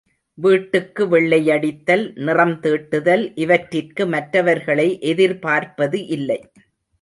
[0.37, 6.39] வீட்டுக்கு வெள்ளையடித்தல், நிறம் தீட்டுதல் இவற்றிற்கு மற்றவர்களை எதிர்பார்ப்பது இல்லை.